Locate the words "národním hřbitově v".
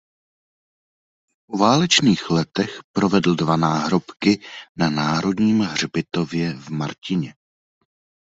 4.89-6.69